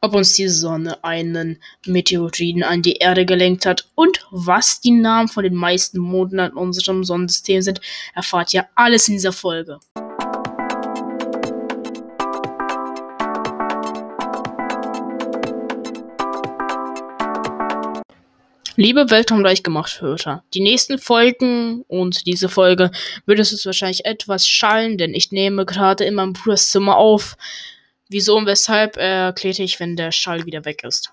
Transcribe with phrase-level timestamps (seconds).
[0.00, 5.28] ob uns die Sonne einen Meteoriten an die Erde gelenkt hat und was die Namen
[5.28, 7.80] von den meisten Monden in unserem Sonnensystem sind,
[8.14, 9.78] erfahrt ihr alles in dieser Folge.
[18.76, 22.92] Liebe Weltraum gemacht Hörer, die nächsten Folgen und diese Folge
[23.26, 27.36] wird es wahrscheinlich etwas schallen, denn ich nehme gerade in meinem Bruders Zimmer auf.
[28.10, 31.12] Wieso und weshalb erkläre ich, wenn der Schall wieder weg ist.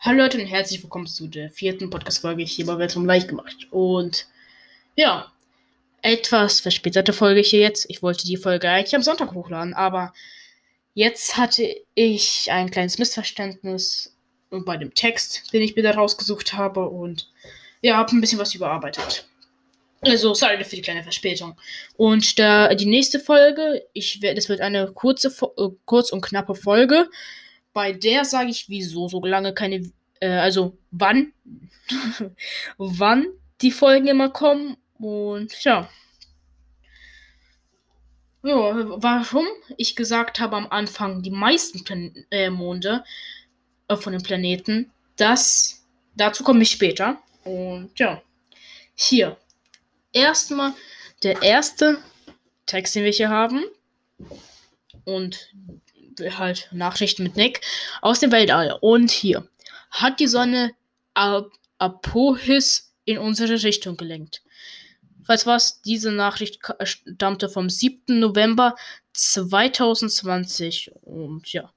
[0.00, 3.68] Hallo Leute und herzlich willkommen zu der vierten Podcast-Folge hier bei Weltraum leicht gemacht.
[3.70, 4.26] Und
[4.96, 5.30] ja,
[6.02, 7.86] etwas verspätete Folge hier jetzt.
[7.88, 10.12] Ich wollte die Folge eigentlich am Sonntag hochladen, aber
[10.94, 14.16] jetzt hatte ich ein kleines Missverständnis
[14.50, 17.30] bei dem Text, den ich mir da rausgesucht habe und
[17.80, 19.28] ja, habe ein bisschen was überarbeitet.
[20.06, 21.56] Also, sorry für die kleine Verspätung.
[21.96, 26.54] Und da die nächste Folge, ich werde, das wird eine kurze, äh, kurz und knappe
[26.54, 27.08] Folge.
[27.72, 29.90] Bei der sage ich, wieso so lange keine,
[30.20, 31.32] äh, also wann,
[32.78, 33.26] wann
[33.60, 34.76] die Folgen immer kommen.
[34.98, 35.88] Und ja.
[38.44, 38.54] Ja,
[39.02, 39.46] warum
[39.76, 43.02] ich gesagt habe am Anfang, die meisten Plan äh, Monde
[43.88, 44.92] äh, von den Planeten.
[45.16, 45.84] Das,
[46.14, 47.18] dazu komme ich später.
[47.44, 48.22] Und ja,
[48.94, 49.36] hier.
[50.12, 50.72] Erstmal
[51.22, 51.98] der erste
[52.66, 53.64] Text, den wir hier haben.
[55.04, 55.52] Und
[56.38, 57.60] halt Nachrichten mit Nick
[58.02, 58.76] aus dem Weltall.
[58.80, 59.48] Und hier
[59.90, 60.72] hat die Sonne
[61.14, 64.42] Ap Apophis in unsere Richtung gelenkt.
[65.24, 68.18] Falls was, diese Nachricht stammte vom 7.
[68.18, 68.76] November
[69.12, 70.92] 2020.
[71.02, 71.72] Und ja.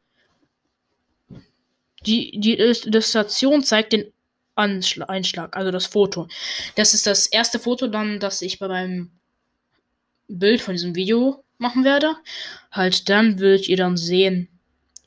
[2.06, 4.14] Die, die Illustration zeigt den
[4.60, 6.28] Einschlag, also das Foto.
[6.76, 9.12] Das ist das erste Foto dann, das ich bei meinem
[10.28, 12.16] Bild von diesem Video machen werde.
[12.72, 14.50] Halt dann würdet ihr dann sehen,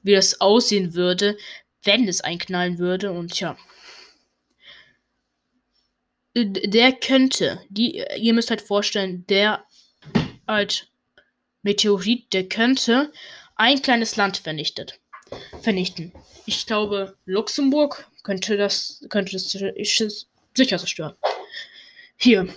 [0.03, 1.37] wie das aussehen würde,
[1.85, 3.57] wenn es einknallen würde und ja.
[6.35, 9.65] Der könnte, die, ihr müsst halt vorstellen, der
[10.49, 10.89] halt
[11.63, 13.13] Meteorit, der könnte
[13.55, 14.99] ein kleines Land vernichtet
[15.63, 16.13] vernichten.
[16.47, 21.15] Ich glaube, Luxemburg könnte das, könnte das sicher zerstören.
[22.17, 22.49] Hier.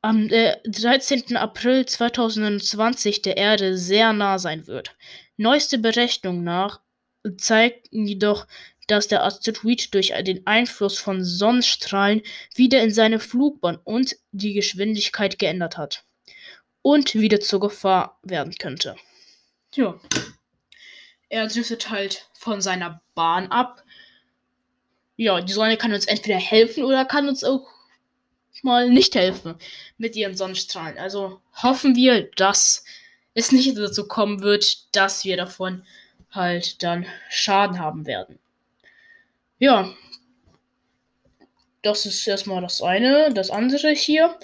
[0.02, 1.36] Am äh, 13.
[1.36, 4.96] April 2020 der Erde sehr nah sein wird.
[5.36, 6.80] Neueste Berechnungen nach
[7.38, 8.48] zeigten jedoch,
[8.88, 12.22] dass der Asteroid durch den Einfluss von Sonnenstrahlen
[12.56, 16.06] wieder in seine Flugbahn und die Geschwindigkeit geändert hat
[16.82, 18.96] und wieder zur Gefahr werden könnte.
[19.76, 20.00] Ja.
[21.28, 23.84] Er driftet halt von seiner Bahn ab.
[25.18, 27.68] Ja, die Sonne kann uns entweder helfen oder kann uns auch
[28.64, 29.56] mal nicht helfen
[29.98, 30.98] mit ihren Sonnenstrahlen.
[30.98, 32.84] Also hoffen wir, dass
[33.34, 35.84] es nicht dazu kommen wird, dass wir davon
[36.32, 38.40] halt dann Schaden haben werden.
[39.58, 39.94] Ja,
[41.82, 43.34] das ist erstmal das eine.
[43.34, 44.38] Das andere hier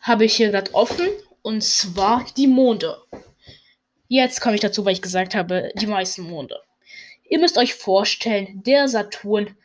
[0.00, 1.08] habe ich hier gerade offen
[1.42, 3.02] und zwar die Monde.
[4.08, 6.60] Jetzt komme ich dazu, weil ich gesagt habe, die meisten Monde.
[7.28, 9.56] Ihr müsst euch vorstellen, der Saturn,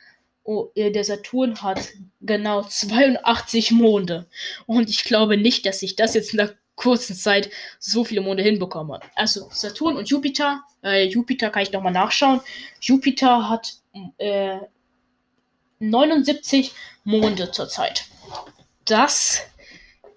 [0.44, 1.90] oh, äh, der Saturn hat
[2.22, 4.28] genau 82 Monde.
[4.66, 7.50] Und ich glaube nicht, dass ich das jetzt in der kurzen Zeit
[7.80, 9.00] so viele Monde hinbekomme.
[9.16, 10.64] Also Saturn und Jupiter.
[10.84, 12.42] Äh, Jupiter kann ich nochmal nachschauen.
[12.80, 13.76] Jupiter hat
[14.18, 14.58] äh,
[15.80, 16.72] 79
[17.04, 18.06] Monde zurzeit.
[18.86, 19.42] Das,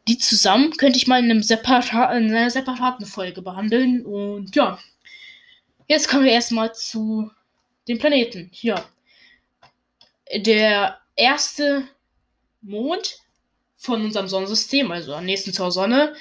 [0.08, 4.04] die zusammen könnte ich mal in, einem separa in einer separaten Folge behandeln.
[4.04, 4.78] Und ja,
[5.86, 7.30] jetzt kommen wir erstmal zu
[7.88, 8.50] den Planeten.
[8.52, 8.84] Ja,
[10.36, 11.88] der erste
[12.62, 13.18] Mond
[13.76, 16.14] von unserem Sonnensystem, also am nächsten zur Sonne,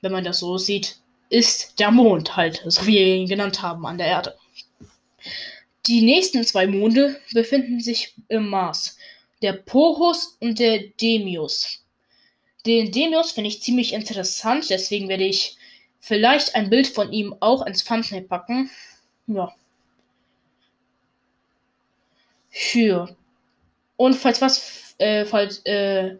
[0.00, 3.86] wenn man das so sieht, ist der Mond halt, so wie wir ihn genannt haben,
[3.86, 4.36] an der Erde.
[5.86, 8.96] Die nächsten zwei Monde befinden sich im Mars.
[9.40, 11.84] Der Porus und der Demius.
[12.66, 15.56] Den Demius finde ich ziemlich interessant, deswegen werde ich
[16.00, 18.70] vielleicht ein Bild von ihm auch ins Thumbnail packen.
[19.26, 19.52] Ja.
[22.50, 23.16] Für.
[24.02, 26.16] Und falls was, äh, falls, äh,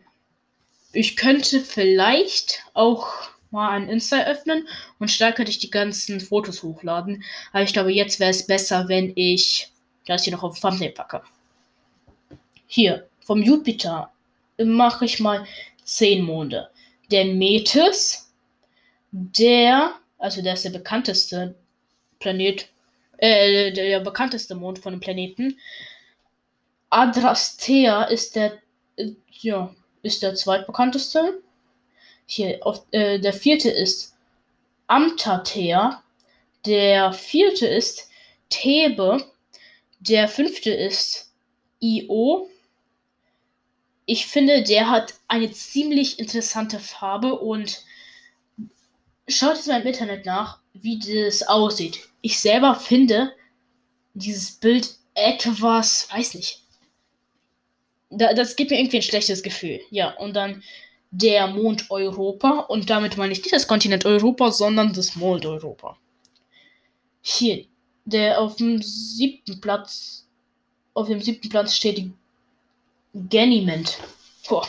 [0.93, 3.09] ich könnte vielleicht auch
[3.51, 4.69] mal ein Insta öffnen
[5.01, 7.25] und da könnte ich die ganzen Fotos hochladen.
[7.53, 9.73] Aber ich glaube, jetzt wäre es besser, wenn ich
[10.07, 11.23] das hier noch auf Thumbnail packe.
[12.69, 14.13] Hier, vom Jupiter
[14.59, 15.45] mache ich mal
[15.83, 16.71] 10 Monde.
[17.11, 18.33] Der Metis,
[19.11, 21.57] der, also der ist der bekannteste
[22.21, 22.69] Planet,
[23.19, 25.59] äh, der bekannteste Mond von dem Planeten.
[26.93, 28.59] Adrastea ist der,
[28.97, 31.43] äh, ja, ist der zweitbekannteste.
[32.27, 34.15] Hier, auf, äh, der vierte ist
[34.89, 36.03] Amtater.
[36.67, 38.11] Der vierte ist
[38.51, 39.25] Thebe.
[40.01, 41.33] Der fünfte ist
[41.81, 42.51] Io.
[44.05, 47.85] Ich finde, der hat eine ziemlich interessante Farbe und
[49.29, 52.01] schaut jetzt mal im Internet nach, wie das aussieht.
[52.21, 53.33] Ich selber finde
[54.15, 56.62] dieses Bild etwas, weiß nicht.
[58.13, 59.81] Das gibt mir irgendwie ein schlechtes Gefühl.
[59.91, 60.63] Ja, und dann
[61.13, 62.61] der Mond Europa.
[62.69, 65.97] Und damit meine ich nicht das Kontinent Europa, sondern das Mond Europa.
[67.21, 67.65] Hier,
[68.05, 70.27] der auf dem siebten Platz,
[70.95, 72.11] auf dem siebten Platz steht
[73.31, 73.91] Ganymede.
[74.49, 74.67] Boah.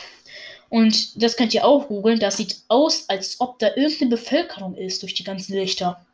[0.68, 2.18] Und das könnt ihr auch googeln.
[2.18, 6.04] Das sieht aus, als ob da irgendeine Bevölkerung ist durch die ganzen Lichter.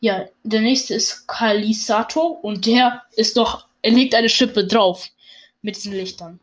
[0.00, 5.08] Ja, der nächste ist Kalisato und der ist doch, er legt eine Schippe drauf
[5.62, 6.40] mit diesen Lichtern.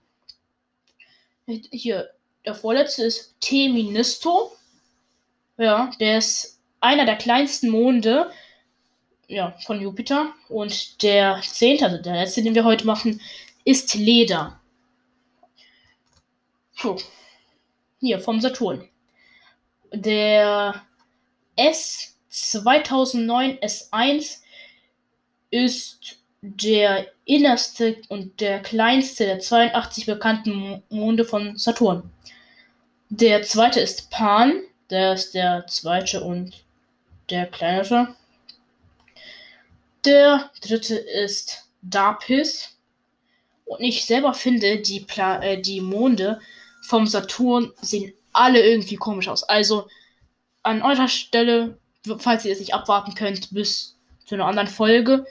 [1.46, 2.10] Hier,
[2.46, 4.54] der vorletzte ist Teministo.
[5.58, 8.32] Ja, der ist einer der kleinsten Monde
[9.28, 10.34] ja, von Jupiter.
[10.50, 13.20] Und der zehnte, also der letzte, den wir heute machen,
[13.66, 14.60] ist Leder.
[16.76, 16.98] So.
[18.00, 18.90] Hier, vom Saturn.
[19.94, 20.82] Der
[21.58, 24.40] S2009 S1
[25.52, 32.12] ist der innerste und der kleinste der 82 bekannten Monde von Saturn.
[33.10, 36.66] Der zweite ist Pan, der ist der zweite und
[37.30, 38.14] der kleinere.
[40.04, 42.78] Der dritte ist Dapis.
[43.64, 46.42] Und ich selber finde, die, Pla äh, die Monde
[46.82, 49.44] vom Saturn sehen alle irgendwie komisch aus.
[49.44, 49.88] Also
[50.62, 51.78] an eurer Stelle,
[52.18, 53.96] falls ihr es nicht abwarten könnt, bis
[54.26, 55.26] zu einer anderen Folge,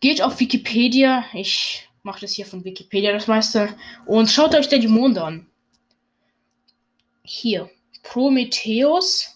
[0.00, 1.24] Geht auf Wikipedia.
[1.34, 3.76] Ich mache das hier von Wikipedia das meiste.
[4.06, 5.46] Und schaut euch da die Monde an.
[7.22, 7.70] Hier.
[8.02, 9.34] Prometheus.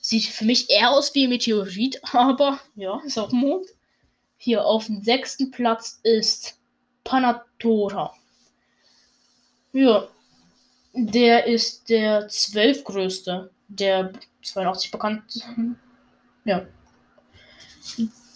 [0.00, 3.66] Sieht für mich eher aus wie ein Meteorit, aber ja, ist auch Mond.
[4.38, 6.58] Hier auf dem sechsten Platz ist
[7.04, 8.14] Panatora.
[9.72, 10.08] Ja,
[10.94, 15.78] der ist der zwölfgrößte der 82 bekannten.
[16.46, 16.66] Ja.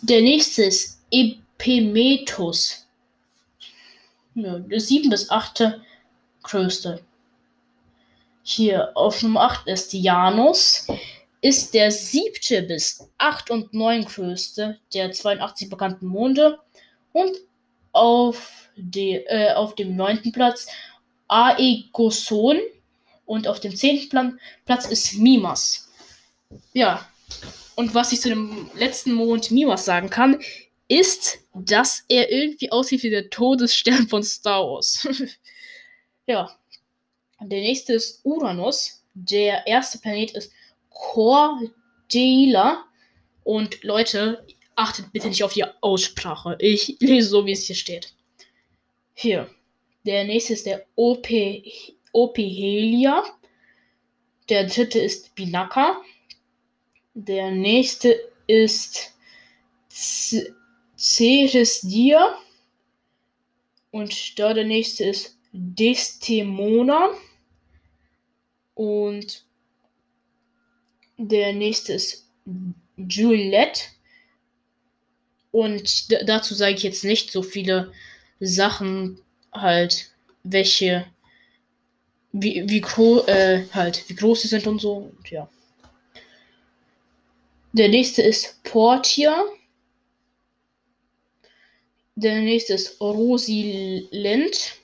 [0.02, 2.86] Der nächste ist Eb Pemetus.
[4.34, 5.80] Ja, der 7 bis 8.
[6.42, 7.00] größte.
[8.42, 10.86] Hier auf Nummer 8 ist Janus.
[11.40, 16.58] Ist der siebte bis 8 und 9 größte der 82 bekannten Monde.
[17.12, 17.36] Und
[17.92, 20.66] auf, die, äh, auf dem neunten Platz
[21.28, 22.58] Aegoson.
[23.26, 25.88] Und auf dem zehnten Platz ist Mimas.
[26.72, 27.08] Ja.
[27.76, 30.40] Und was ich zu dem letzten Mond Mimas sagen kann,
[30.98, 35.06] ist, dass er irgendwie aussieht wie der Todesstern von Star Wars.
[36.26, 36.56] ja.
[37.40, 39.04] Der nächste ist Uranus.
[39.14, 40.52] Der erste Planet ist
[40.90, 42.84] Cordelia.
[43.42, 46.56] Und Leute, achtet bitte nicht auf die Aussprache.
[46.60, 48.14] Ich lese so, wie es hier steht.
[49.14, 49.50] Hier.
[50.06, 51.26] Der nächste ist der Op
[54.48, 56.00] Der dritte ist Binaka.
[57.14, 59.14] Der nächste ist
[61.04, 62.38] Ceres Dia.
[63.90, 67.10] Und da der nächste ist Destemona.
[68.74, 69.44] Und
[71.18, 72.26] der nächste ist
[72.96, 73.82] Juliette.
[75.52, 77.92] Und dazu sage ich jetzt nicht so viele
[78.40, 79.20] Sachen,
[79.52, 80.10] halt,
[80.42, 81.06] welche,
[82.32, 82.80] wie, wie,
[83.30, 85.12] äh, halt, wie groß sie sind und so.
[85.14, 85.48] Und ja.
[87.74, 89.44] Der nächste ist Portia.
[92.16, 94.76] Der nächste ist Rosilind.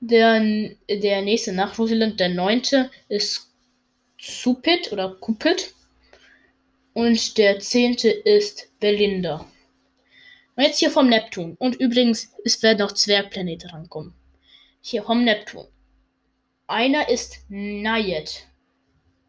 [0.00, 0.40] Der,
[0.88, 3.50] der nächste nach Rosalind, der neunte, ist
[4.20, 5.74] Cupid oder Cupid.
[6.94, 9.46] Und der zehnte ist Belinda.
[10.54, 11.56] Und jetzt hier vom Neptun.
[11.58, 14.14] Und übrigens, es werden noch Zwergplanete rankommen.
[14.82, 15.66] Hier vom Neptun.
[16.66, 18.46] Einer ist Nayed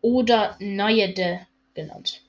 [0.01, 2.22] oder Nayede genannt.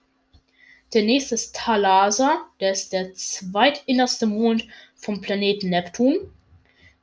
[0.94, 6.32] Der nächste ist Thalassa, der ist der zweitinnerste Mond vom Planeten Neptun.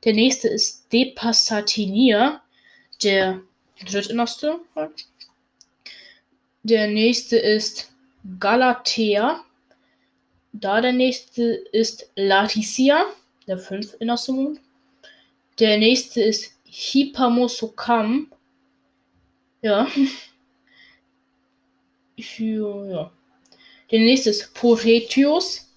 [0.04, 2.42] Der nächste ist Depassatinia,
[3.02, 3.42] der
[3.86, 4.60] drittinnerste.
[6.62, 7.92] Der nächste ist
[8.40, 9.44] Galatea.
[10.54, 13.04] Da der nächste ist Laticia,
[13.46, 14.60] der fünfinnerste Mond.
[15.58, 18.32] Der nächste ist Hippamosokam.
[19.60, 19.86] Ja.
[22.38, 23.12] ja.
[23.92, 25.68] Der nächste ist Poretius.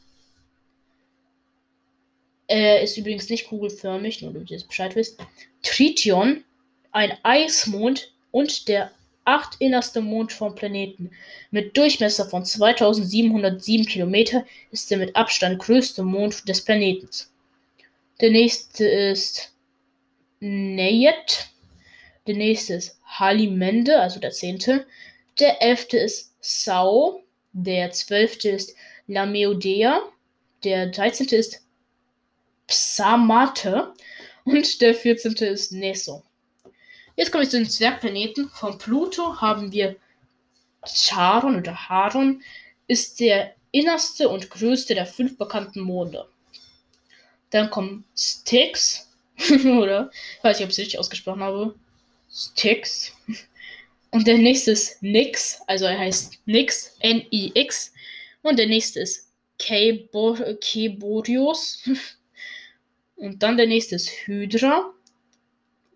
[2.47, 5.19] Er ist übrigens nicht kugelförmig, nur damit ihr es Bescheid wisst.
[5.61, 6.43] Trition,
[6.91, 8.91] ein Eismond und der
[9.25, 11.11] acht innerste Mond vom Planeten.
[11.51, 17.09] Mit Durchmesser von 2707 Kilometer ist der mit Abstand größte Mond des Planeten.
[18.21, 19.51] Der nächste ist
[20.39, 21.49] Neyet.
[22.27, 24.85] Der nächste ist Halimende, also der zehnte.
[25.39, 27.24] Der elfte ist Sau.
[27.57, 28.75] Der zwölfte ist
[29.07, 30.01] Lameodea.
[30.65, 31.61] Der dreizehnte ist
[32.67, 33.93] Psamate.
[34.43, 36.21] Und der vierzehnte ist Neso.
[37.15, 38.49] Jetzt komme ich zu den Zwergplaneten.
[38.49, 39.95] Von Pluto haben wir
[40.85, 42.43] Charon oder Haron.
[42.87, 46.27] Ist der innerste und größte der fünf bekannten Monde.
[47.51, 49.09] Dann kommt Styx.
[49.65, 50.11] oder?
[50.37, 51.73] Ich weiß nicht, ob ich es richtig ausgesprochen habe.
[52.29, 53.13] Styx.
[54.15, 57.91] Und der nächste ist Nix, also er heißt Nix, N-I-X.
[58.43, 59.29] Und der nächste ist
[59.59, 60.63] Keborius.
[63.17, 64.93] Und dann der nächste ist Hydra.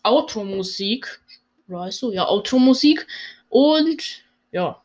[0.03, 1.21] Automusik.
[1.67, 2.11] Weißt du?
[2.11, 3.07] Ja, Automusik.
[3.49, 4.81] Und ja.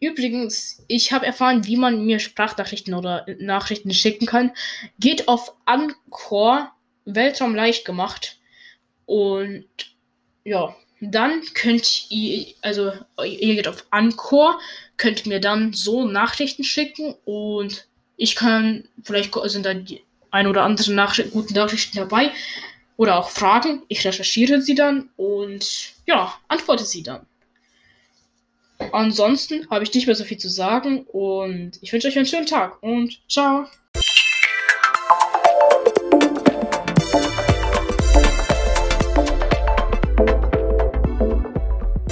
[0.00, 4.50] Übrigens, ich habe erfahren, wie man mir Sprachnachrichten oder Nachrichten schicken kann.
[4.98, 6.72] Geht auf Anchor
[7.04, 8.38] Weltraum leicht gemacht.
[9.06, 9.66] Und
[10.44, 12.92] ja, dann könnt ihr, also
[13.24, 14.60] ihr geht auf Anchor,
[14.96, 20.62] könnt mir dann so Nachrichten schicken und ich kann, vielleicht sind da die ein oder
[20.62, 22.30] andere Nachricht, guten Nachrichten dabei
[22.96, 23.82] oder auch Fragen.
[23.88, 27.26] Ich recherchiere sie dann und ja, antworte sie dann.
[28.92, 32.46] Ansonsten habe ich nicht mehr so viel zu sagen und ich wünsche euch einen schönen
[32.46, 33.66] Tag und ciao.